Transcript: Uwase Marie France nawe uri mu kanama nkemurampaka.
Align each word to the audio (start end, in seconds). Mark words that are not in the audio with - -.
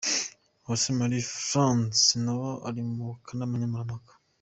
Uwase 0.65 0.89
Marie 0.99 1.27
France 1.47 2.03
nawe 2.23 2.51
uri 2.67 2.81
mu 2.95 3.07
kanama 3.25 3.55
nkemurampaka. 3.59 4.11